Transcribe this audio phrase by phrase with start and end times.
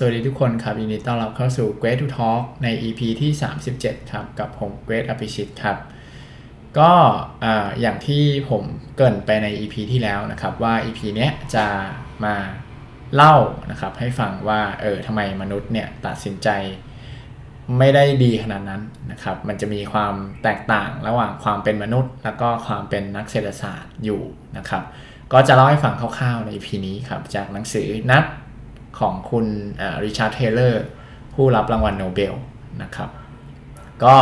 [0.00, 3.30] สวัสดีทุกคนครับยินดีต้อนรับเข้าสู่ Great to Talk ใน EP ที่
[3.70, 5.76] 37 ครับ กับผม Great อภิชิตครับ
[6.78, 6.92] ก็
[7.80, 8.62] อย่างที่ผม
[8.96, 11.66] เกริ่นไปใน EP ที่แล้วนะครับ ว่า EP เนี้ยจะ
[12.24, 12.36] มา
[13.14, 13.36] เล่า
[13.70, 16.48] นะครับ ให้ฟังว่าเออทำไมมนุษย์เนี่ยตัดสินใจ
[17.78, 24.22] ไม่ได้ดีขนาดนั้นนะครับ มันจะมีความแตกต่างระหว่างความเป็นมนุษย์ แล้วก็ความเป็นนักเศรษฐศาสตร์อยู่
[24.58, 24.82] นะครับ
[25.32, 28.24] ก็จะเล่าให้ฟังคร่าวๆใน EP นี้ครับ จากหนังสือ Nudge
[29.00, 29.46] ของคุณ
[30.04, 30.84] ริชาร์ดเทเลอร์
[31.34, 32.34] ผู้รับรางวัลโนเบล
[32.82, 33.10] นะครับ
[34.04, 34.14] ก็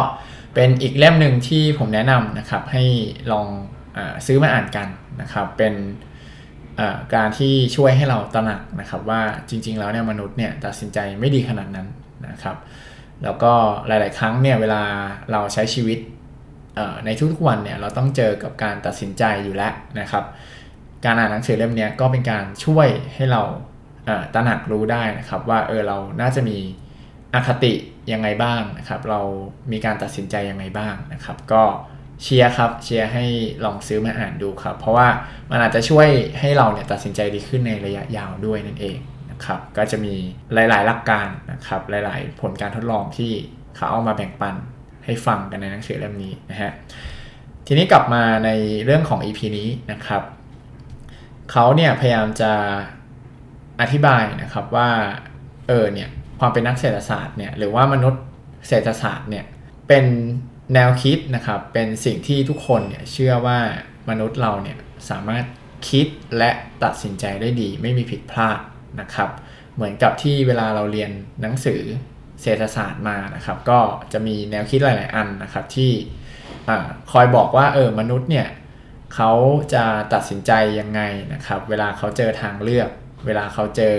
[0.54, 2.84] เป็นอีกเล่มหนึ่งที่ผมแนะนำนะครับ ให้
[3.32, 3.46] ลอง
[3.96, 4.88] อซื้อมาอ่านกัน
[5.20, 5.74] นะครับ เป็น
[7.14, 11.88] การที่ช่วยให้เราตระหนักนะครับ ว่าจริง ๆ แล้วเนี่ยมนุษย์เนี่ยตัดสินใจไม่ดีขนาดนั้น
[12.28, 12.56] นะครับ
[13.22, 13.52] แล้วก็
[13.86, 14.82] หลาย ๆ ครั้งเนี่ยเวลา
[15.32, 15.98] เราใช้ชีวิต
[17.04, 20.24] ในทุกๆวันเนี่ยเราต้องเจอกับการตัดสินใจอยู่แล้วนะครับ
[21.04, 23.42] การอ่านหนังสือเล่มนี้ก็เป็นการช่วยให้เรา
[24.34, 26.58] ตระหนักรู้ได้นะครับ ว่าเออเราน่าจะมี
[27.34, 27.72] อคติ
[28.12, 29.20] ยังไงบ้างนะครับ เรา
[29.72, 31.62] มีการตัดสินใจยังไงบ้างนะครับ ก็
[32.22, 33.24] เชียร์ครับเชียร์ให้
[33.64, 35.08] ลองซื้อมาอ่านดูครับ เพราะว่า
[35.50, 36.08] มันอาจจะช่วย
[36.40, 38.98] ให้เราเนี่ยตัดสินใจดีขึ้นในระยะยาวด้วยนั่นเอง
[39.30, 40.14] นะครับ ก็จะมี
[40.54, 43.32] หลาย ๆ หลักการนะครับ หลาย ๆ ผลการทดลองที่
[43.76, 44.54] เขาเอามาแบ่งปัน
[45.04, 46.72] ให้ฟังกันในหนังสือเล่มนี้นะฮะ
[47.66, 48.50] ทีนี้กลับมาใน
[48.84, 50.22] เรื่องของ EP นี้นะครับ
[51.50, 52.52] เขาเนี่ยพยายามจะ
[53.80, 54.90] อธิบายนะครับว่า
[55.68, 56.08] เออเนี่ย
[56.40, 58.22] ความเป็นนักเศรษฐศาสตร์เนี่ยหรือว่ามนุษย์
[58.68, 59.44] เศรษฐศาสตร์เนี่ย
[59.88, 60.06] เป็น
[60.74, 63.58] แนวคิดนะครับเป็นสิ่งที่ทุกคนเนี่ยเชื่อว่า
[64.08, 64.78] มนุษย์เราเนี่ย
[65.10, 65.44] สามารถ
[65.90, 66.06] คิด
[66.38, 66.50] และ
[66.84, 68.58] ตัดสินใจได้ดี ไม่มีผิดพลาด
[69.00, 69.30] นะครับ
[69.74, 71.10] เหมือนกับที่เวลาเราเรียน
[71.42, 71.82] หนังสือ
[72.42, 73.80] เศรษฐศาสตร์มานะครับ ก็
[74.12, 75.92] จะมีแนวคิดหลาย ๆ อันนะครับที่
[77.12, 78.48] คอยบอกว่าเออมนุษย์เนี่ย
[79.14, 79.32] เขา
[79.74, 81.00] จะตัดสินใจยังไง
[81.34, 82.88] นะครับ เวลาเขาเจอทางเลือก
[83.26, 83.96] เวลาเขาเจอ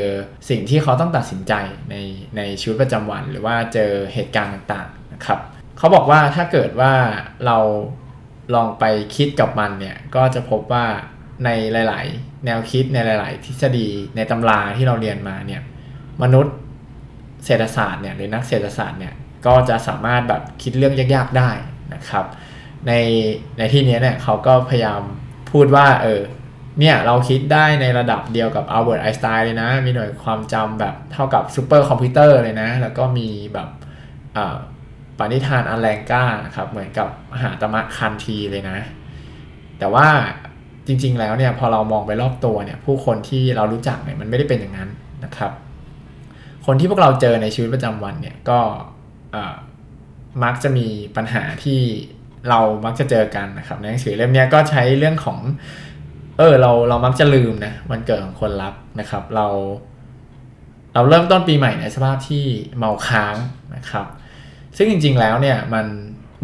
[0.50, 1.54] สิ่งที่เขาต้องตัดสินใจ
[1.92, 1.96] ใน
[2.38, 5.40] ในชีวิตประจำวัน หรือว่าเจอเหตุการณ์ต่างๆนะครับ
[5.78, 6.94] เขาบอกว่าถ้าเกิดว่า
[7.46, 7.58] เรา
[8.56, 8.84] ลองไป
[9.16, 10.86] คิดกับมันเนี่ยก็จะพบว่า
[11.46, 15.62] ในหลาย ๆ แนวคิดในหลาย ๆ ทฤษฎีในตำราที่เราเรียนมาเนี่ย
[16.24, 16.56] มนุษย์
[17.46, 19.14] เศรษฐศาสตร์เนี่ยหรือนักเศรษฐศาสตร์เนี่ย
[19.46, 21.52] ก็จะสามารถแบบคิดเรื่องยาก ๆ ได้
[21.94, 22.26] นะครับ
[22.88, 22.94] ใน
[23.58, 25.02] ในที่นี้เนี่ยเขาก็พยายาม
[25.52, 26.22] พูดว่าเออ
[26.80, 33.68] เนี่ยเราคิดได้ในระดับเดียวกับอัลเบิร์ตไอน์สไตน์เลยนะ มีหน่วยความจำแบบเท่ากับซูเปอร์คอมพิวเตอร์เลยนะ แล้วก็มีแบบ
[35.18, 38.78] ปณิธานอันแรงกล้าครับเหมือนกับมหาตมะคันทีเลยนะ
[39.80, 40.08] แต่ว่า
[40.88, 44.90] จริงๆแล้วเนี่ยพอเรามองไปรอบตัวเนี่ยผู้คนที่เรารู้จักเนี่ยมันไม่ได้เป็นอย่างนั้น
[45.24, 45.52] นะครับ
[46.66, 48.60] คนที่พวกเราเจอในชีวิตประจำวันเนี่ยก็
[50.44, 51.80] มักจะมีปัญหาที่
[52.50, 55.40] เรามักจะเจอกันนะครับในหนังสือเล่มนี้ก็ใช้เรื่องของ
[56.38, 59.48] เออเราเรามักจะลืมนะวันเกิดของคนรักนะครับ เรา
[60.94, 62.46] เราเริ่มต้นปีใหม่ในสภาพที่
[62.78, 63.36] เมาค้าง
[63.76, 64.06] นะครับ
[64.78, 65.86] ซึ่งจริง ๆแล้วเนี่ยมัน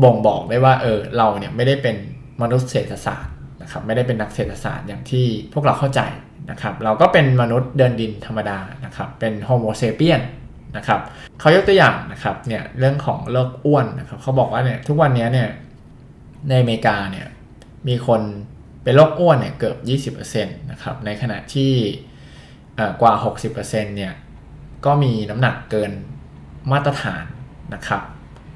[0.03, 1.95] บ่งบอกได้ว่าเออเราเนี่ยไม่ได้เป็น
[2.41, 6.01] มนุษย์เศรษฐศาสตร์นะครับไม่ได้เป็นนักเศรษฐศาสตร์อย่างที่พวกเราเข้าใจ
[6.51, 10.21] นะครับเราก็เป็นมนุษย์เดินดินธรรมดานะครับเป็นโฮโมเซเปียน
[10.77, 10.99] นะครับ
[11.39, 15.49] เขายกตัวอย่างนะครับเนี่ยเรื่องของเลิกอ้วนนะครับเขาบอกว่าเนี่ยทุกวันนี้เนี่ย
[16.49, 17.27] ในอเมริกาเนี่ย
[17.87, 18.21] มีคน
[18.83, 19.73] เป็นโรคอ้วนเนี่ยเกือ
[20.09, 21.73] บ 20%นะครับในขณะที่
[23.01, 23.13] กว่า
[23.51, 24.13] 60%เนี่ย
[24.85, 25.91] ก็มีน้ำหนักเกิน
[26.71, 27.25] มาตรฐาน
[27.73, 28.01] นะครับ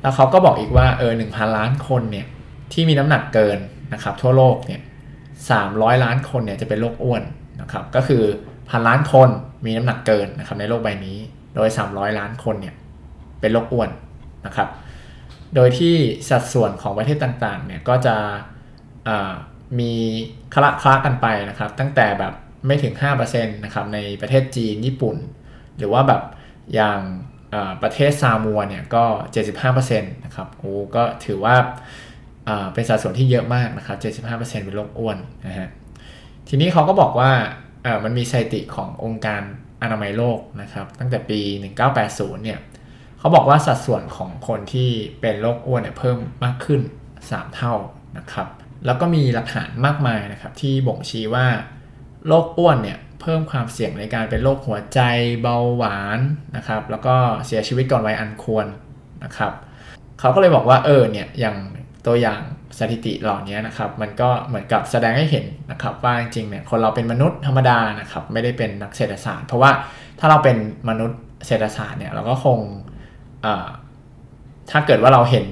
[0.02, 2.28] แล้วเขาก็บอกอีกว่าเออหนึ่งพันล้านคนเนี่ย
[2.74, 3.60] ที่มีน้ำหนักเกิน
[3.94, 4.82] นะครับทั่วโลกเนี่ย
[5.52, 7.24] สามร้อยล้านคนเนี่ยจะเป็นโรคอ้วน
[7.62, 8.24] นะครับก็คือ
[8.70, 9.30] พันล้านคน
[9.66, 11.18] มีน้ำหนักเกินนะครับในโลกใบนี้
[11.56, 12.76] โดย 300 ล้านคนเนี่ย
[13.42, 13.90] เป็นโรคอ้วน
[14.46, 14.70] นะครับ
[15.56, 15.96] โดยที่
[16.30, 18.16] สัดส่วนของประเทศต่างๆเนี่ยก็จะ
[19.80, 19.94] มี
[20.54, 22.34] คละคละกันไปนะครับ ตั้งแต่แบบ
[22.68, 25.18] ไม่ถึง 5%นะครับในประเทศจีนญี่ปุ่น
[25.78, 26.22] หรือว่าแบบ
[26.74, 27.00] อย่าง
[27.82, 29.04] ประเทศซามัวเนี่ยก็
[29.66, 31.56] 75%นะครับโอ้ก็ถือว่า
[32.74, 33.98] เป็นสัดส่วนที่เยอะมากนะครับ
[34.30, 35.18] 75%เป็นโรคอ้วน
[35.48, 35.70] นะฮะ
[36.48, 37.32] ทีนี้เขาก็บอกว่า
[38.04, 39.42] มันมีสถิติขององค์การ
[39.82, 41.40] อนามัยโลกนะครับ ตั้งแต่ปี
[41.88, 42.60] 1980 เนี่ย
[43.20, 44.90] เขาบอกว่าสัดส่วนของคนที่
[45.22, 46.82] เป็นโรคอ้วนเนี่ยเพิ่มมากขึ้น
[47.22, 47.74] 3 เท่า
[48.18, 48.48] นะครับ
[48.86, 51.46] แล้วก็มีหลักฐานมากมายนะครับที่บ่งชี้ว่า
[52.28, 55.00] โรคอ้วนเนี่ยเพิ่มความเสี่ยงในการเป็นโรคหัวใจ
[55.42, 56.20] เบาหวาน
[56.58, 57.16] นะครับ แล้วก็
[57.46, 58.68] เสียชีวิตก่อนวัยอันควร
[59.24, 59.54] นะครับ
[60.20, 61.58] เขาก็เลยบอกว่าเออเนี่ยอย่าง
[62.08, 62.42] ตัวอย่าง
[62.80, 69.72] สถิติเหล่านี้นะครับ มันก็เหมือนกับแสดงให้เห็นนะครับ ว่าจริงๆเนี่ยคนเราเป็นมนุษย์ธรรมดานะครับ ไม่ได้เป็นนักเศรษฐศาสตร์ เพราะว่า
[70.20, 70.58] ถ้าเราเป็น
[70.90, 72.60] มนุษย์เศรษฐศาสตร์เนี่ยเราก็คง
[74.72, 75.48] ถ้าเกิดว่าเราเห็น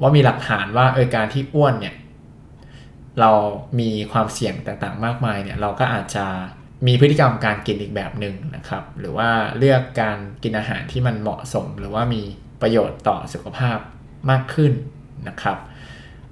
[0.00, 1.94] ว่ามีหลักฐานว่าเออการที่อ้วนเนี่ย
[3.20, 3.30] เรา
[3.80, 6.26] มีความเสี่ยงต่างๆ มากมายเนี่ยเราก็อาจจะ
[6.86, 9.28] มีพฤติกรรมการกินอีกแบบหนึ่งนะครับ หรือว่า
[9.58, 12.22] เลือกการกินอาหารที่มันเหมาะสม หรือว่ามี
[12.62, 13.78] ประโยชน์ต่อสุขภาพ
[14.30, 14.72] มากขึ้น
[15.28, 15.58] นะครับ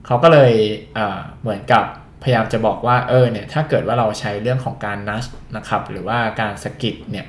[0.06, 0.52] เขาก็เลย
[0.94, 1.84] เเหมือนกับ
[2.22, 5.24] พยายามจะบอกว่าเออเนี่ยถ้าเกิดว่าเราใช้เรื่องของการนัช
[5.56, 7.26] นะครับหรือว่าการสกิดเนี่ย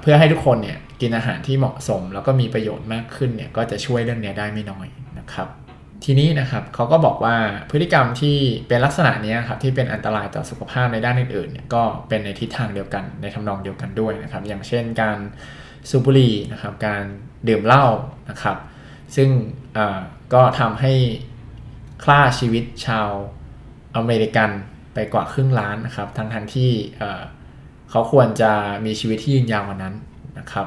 [0.00, 4.86] เพื่อให้ทุกคนเนี่ยกินอาหารที่เหมาะสม แล้วก็มีประโยชน์มากขึ้นเนี่ยก็จะช่วยเรื่องนี้ได้ไม่น้อย
[5.18, 5.48] นะครับ
[6.04, 7.36] ทีนี้นะครับเขาก็บอกว่า
[7.70, 8.36] พฤติกรรมที่
[8.68, 15.18] เป็นลักษณะนี้ครับที่เป็นอันตรายต่อสุขภาพในด้านอื่นๆเนี่ยก็เป็นในทิศทางเดียวกันในทำนองเดียวกันด้วยนะครับ อย่างเช่นการ
[15.90, 17.04] สูบบุหรี่นะครับ การ
[17.48, 17.84] ดื่มเหล้า
[18.30, 18.56] นะครับ
[19.16, 19.28] ซึ่ง
[20.34, 20.94] ก็ทำให้
[22.04, 23.08] ค่าชีวิตชาว
[23.96, 24.50] อเมริกัน
[24.94, 26.70] ไปกว่าครึ่งล้านนะครับทั้งทั้งที่
[27.90, 28.52] เขาควรจะ
[28.86, 29.94] มีชีวิตที่ยืนยาวกว่านั้น
[30.38, 30.66] นะครับ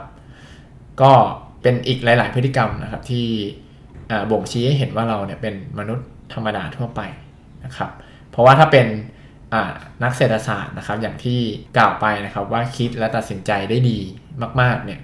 [1.02, 1.14] ก็
[1.62, 3.28] เป็นอีกหลาย ๆ พฤติกรรมนะครับที่
[4.32, 7.02] บ่งชี้ให้เห็นว่าเราเนี่ยเป็นมนุษย์ธรรมดาทั่วไป
[7.66, 7.92] นะครับ
[8.32, 8.88] เพราะว่าถ้าเป็น
[10.04, 11.40] นักเศรษฐศาสตร์นะครับอย่างที่
[11.78, 14.00] กล่าวไปนะครับว่าคิดและตัดสินใจได้ดี
[14.62, 15.02] มาก ๆเนี่ย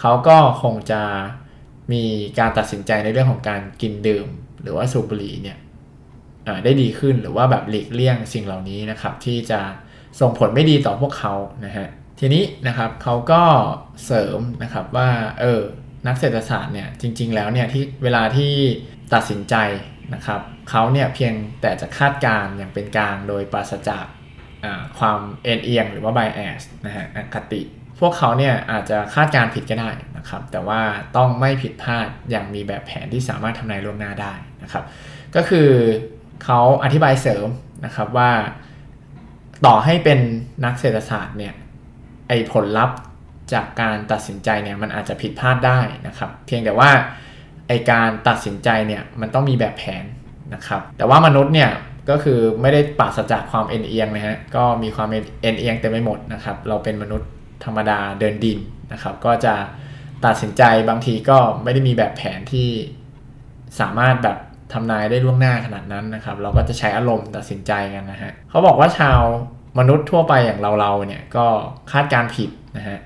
[0.00, 1.02] เขาก็คงจะ
[1.92, 2.04] มี
[2.38, 4.28] การตัดสินใจในเรื่องของการกินดื่ม
[4.62, 5.58] หรือว่าสูบบุหรี่เนี่ย
[6.64, 9.60] ได้ดีขึ้นหรือว่าแบบหลีกเลี่ยงสิ่งเหล่านี้นะครับที่จะ
[10.20, 11.34] ส่งผลไม่ดีต่อพวกเขา
[11.64, 11.88] นะฮะ
[12.20, 13.42] ทีนี้นะครับเขาก็
[14.06, 15.10] เสริมนะครับว่า
[15.40, 15.62] เออ
[16.06, 18.52] นักเศรษฐศาสตร์เนี่ยจริง ๆ แล้วเนี่ยที่เวลาที่
[19.14, 19.54] ตัดสินใจ
[20.14, 20.40] นะครับ
[20.70, 24.06] เขาเนี่ยเพียงแต่จะคาดการอย่างเป็นกลางโดยปราศจาก
[24.98, 27.62] ความเอ็นเอียงหรือว่า bias นะฮะอคติ
[28.00, 30.80] พวกเขาเนี่ยอาจจะคาดการผิดก็ได้นะครับแต่ว่า
[31.16, 34.32] ต้องไม่ผิดพลาดอย่างมีแบบแผนที่สามารถทำนายล่วงหน้าได้
[34.62, 34.84] นะครับ
[35.36, 35.68] ก็คือ
[36.44, 37.48] เขาอธิบายเสริม
[37.84, 38.30] นะครับว่า
[39.66, 40.20] ต่อให้เป็น
[40.64, 41.54] นักเศรษฐศาสตร์เนี่ย
[42.28, 42.98] ไอผลลัพธ์
[43.54, 46.90] จากการตัดสินใจเนี่ยมันอาจจะผิดพลาดได้นะครับ เพียงแต่ว่า
[47.68, 50.04] ไอการตัดสินใจเนี่ยมันต้องมีแบบแผน
[50.54, 51.70] นะครับ แต่ว่ามนุษย์เนี่ย
[52.10, 55.08] ก็คือไม่ได้ปราศจากความเอ็นเอียงนะฮะก็มีความ
[55.42, 57.30] เอ็นเอียงเต็มไปหมดนะครับ เราเป็นมนุษย์
[57.64, 58.58] ธรรมดาเดินดิน
[58.92, 59.54] นะครับ ก็จะ
[60.24, 62.68] ตัดสินใจบางทีก็ไม่ได้มีแบบแผนที่
[63.80, 64.36] สามารถแบบ
[64.72, 69.20] ทำนายได้ล่วงหน้าขนาดนั้นนะครับ เราก็จะใช้อารมณ์ตัดสินใจกันนะฮะเขาบอกว่าชาว
[69.78, 71.46] มนุษย์ทั่วไปอย่างเราๆเนี่ยก็
[71.92, 72.98] คาดการผิดนะฮะ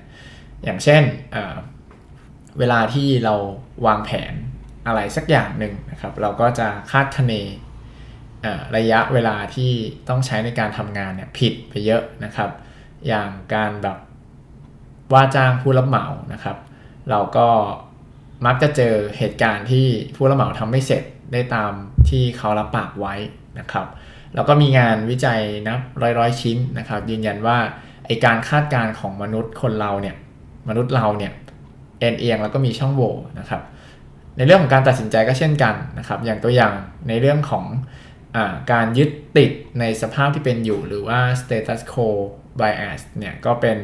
[0.63, 3.35] อย่างเช่นเเวลาที่เรา
[3.85, 4.33] วางแผน
[4.87, 7.33] อะไรสักอย่างหนึ่งนะครับ เราก็จะคาดคะเน
[8.77, 9.71] ระยะเวลาที่
[10.09, 12.49] ต้องใช้ในการทำงานเนี่ยผิดไปเยอะนะครับ
[13.07, 13.97] อย่างการแบบ
[15.13, 16.57] ว่าจ้างผู้รับเหมานะครับ
[17.09, 17.47] เราก็
[18.45, 21.71] มักจะเจอเหตุการณ์ที่ผู้รับเหมาทำไม่เสร็จได้ตาม
[22.09, 23.15] ที่เขารับปากไว้
[23.59, 23.87] นะครับ
[24.35, 27.57] แล้วก็มีงานวิจัยนับร้อยร้อยชิ้นนะครับ ยืนยันว่า
[28.05, 30.15] ไอการคาดการณ์ของมนุษย์คนเราเนี่ย
[30.69, 31.33] มนุษย์เราเนี่ย
[31.99, 33.61] เอ็นเอียงแล้วก็มีช่องโหว่นะครับ
[34.37, 36.73] ในเรื่องของการตัดสินใจก็เช่นกันนะครับ อย่างตัวอย่าง
[37.07, 37.65] ในเรื่องของ
[38.35, 38.37] อ
[38.71, 42.07] การยึดติดในสภาพที่เป็นอยู่ หรือว่า status quo
[42.59, 43.79] bias เนี่ยก็เป็น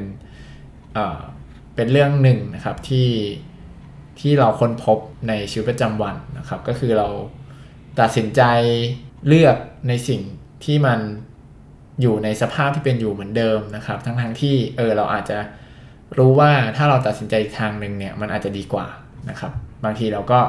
[1.76, 3.10] เป็นเรื่องหนึ่งนะครับที่
[4.20, 4.98] ที่เราค้นพบ
[5.28, 7.08] ในชีวิตประจำวันนะครับ ก็คือเรา
[8.00, 8.42] ตัดสินใจ
[9.28, 9.58] เลือก
[9.88, 10.22] ในสิ่ง
[10.66, 11.00] ที่มัน
[12.02, 15.40] อยู่ในสภาพที่เป็นอยู่เหมือนเดิมนะครับ ทั้งทั้งที่เออเราอาจจะ
[16.18, 18.88] รู้ว่าถ้าเราตัดสินใจทางหนึ่งเนี่ยมันอาจจะดีกว่า
[19.30, 19.52] นะครับ
[19.84, 20.40] บางทีเราก็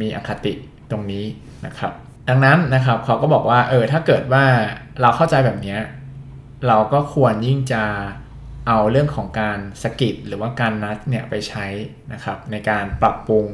[0.00, 0.52] มีอคติ
[0.90, 1.24] ตรงนี้
[1.66, 1.92] นะครับ
[2.28, 4.44] ดังนั้นนะครับเขาก็บอกว่าเออถ้าเกิดว่า
[5.00, 5.76] เราเข้าใจแบบนี้
[6.66, 7.84] เราก็ควรยิ่งจะ
[8.66, 11.66] เอาเรื่องของการสกิดหรือว่าการนัดเนี่ยไปใช้
[12.12, 13.44] นะครับในการปรับปรุง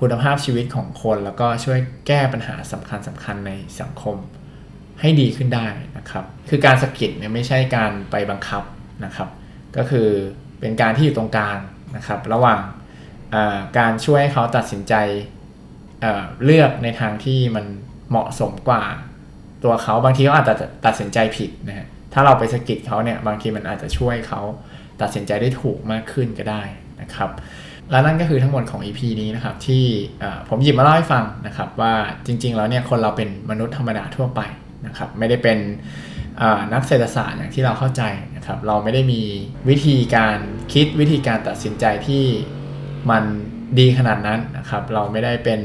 [0.00, 4.16] คุณภาพชีวิตของคน แล้วก็ช่วยแก้ปัญหาสำคัญสำคัญในสังคม
[5.00, 8.62] ให้ดีขึ้นได้นะครับ คือการสกิดเนี่ยไม่ใช่การไปบังคับ
[9.04, 9.28] นะครับ
[9.76, 10.08] ก็คือ
[10.60, 11.58] เป็นการที่อยู่ตรงกลาง
[11.96, 12.60] นะครับ ระหว่าง
[13.78, 14.94] การช่วยให้เขาตัดสินใจ
[16.00, 17.66] เเลือกในทางที่มัน
[18.10, 18.84] เหมาะสมกว่า
[19.64, 20.54] ตัวเขาบางทีเขาอาจจะ
[20.86, 24.40] ตัดสินใจผิดนะฮะถ้าเราไปสกิดเขาเนี่ยบางทีมันอาจจะช่วยเขา
[25.02, 26.62] ตัดสินใจได้ถูกมากขึ้นก็ได้
[27.00, 27.30] นะครับ
[27.90, 29.84] และนั่นก็คือทั้งหมดของ EP นี้นะครับ ที่
[30.48, 31.94] ผมหยิบมาเล่าให้ฟังนะครับ ว่า
[32.26, 34.40] จริง ๆ แล้วเนี่ยคนเราเป็นมนุษย์ธรรมดาทั่วไป
[34.86, 35.58] นะครับ ไม่ได้เป็น
[36.72, 38.02] นักเศรษฐศาสตร์อย่างที่เราเข้าใจ
[38.48, 39.22] ครับเราไม่ได้มี
[39.68, 40.38] วิธีการ
[40.72, 42.24] คิดวิธีการตัดสินใจที่
[43.10, 43.24] มัน
[43.78, 45.60] ดีขนาดนั้นนะครับ เราไม่ได้เป็น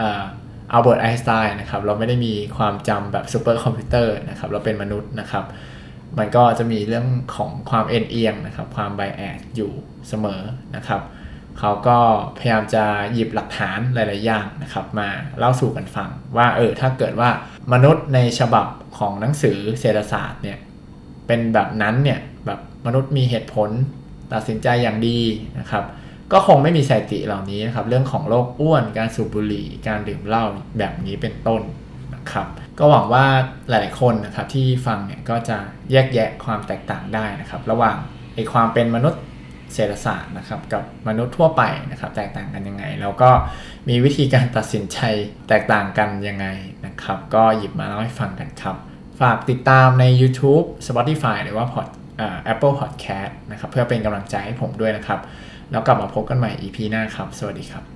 [0.00, 5.44] อัลเบิร์ตไอน์สไตน์นะครับเราไม่ได้มีความจำแบบซูเปอร์คอมพิวเตอร์นะครับเราเป็นมนุษย์นะครับ
[6.18, 9.72] มันก็จะมีเรื่องของความเอนเอียงนะครับความ bias อยู่
[10.08, 10.42] เสมอ
[10.76, 11.02] นะครับ
[11.58, 11.98] เขาก็
[12.38, 17.30] พยายามจะหยิบหลักฐานหลาย ๆ อย่างนะครับ มาเล่าสู่กันฟังว่าเออถ้าเกิดว่า
[17.72, 18.66] มนุษย์ในฉบับ
[18.98, 20.58] ของหนังสือเศรษฐศาสตร์เนี่ย
[21.26, 23.70] เป็นแบบนั้นเนี่ยแบบมนุษย์มีเหตุผล
[24.32, 25.18] ตัดสินใจอย่างดี
[25.58, 25.84] นะครับ
[26.32, 30.44] ก็คงไม่มีสถิติเหล่านี้นะครับเรื่องของโรคอ้วนการสูบบุหรี่ การดื่มเหล้า
[30.78, 31.62] แบบนี้เป็นต้น
[32.14, 32.46] นะครับ
[32.78, 33.26] ก็หวังว่า
[33.68, 35.58] หลายๆคนนะครับที่ฟังเนี่ยก็จะ
[35.92, 37.96] แยกแยะความแตกต่างได้นะครับ ระหว่าง
[38.34, 39.22] ไอความเป็นมนุษย์
[39.74, 43.30] เศรษฐศาสตร์นะครับกับมนุษย์ทั่วไปนะครับแตกต่างกันยังไง แล้วก็
[43.88, 44.98] มีวิธีการตัดสินใจ
[45.48, 46.46] แตกต่างกันยังไง
[46.86, 48.76] นะครับ ก็หยิบมาเล่าให้ฟังกันครับ
[49.20, 51.86] ฝากติดตามใน YouTube Spotify หรือว่า Pod
[52.20, 55.20] อ Apple Podcast นะครับ เพื่อเป็นกำลังใจให้ผมด้วยนะครับ
[55.70, 57.91] แล้วกลับมาพบกันใหม่ EP หน้าครับ สวัสดีครับ